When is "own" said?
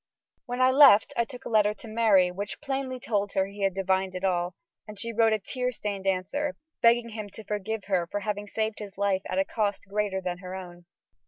10.55-10.85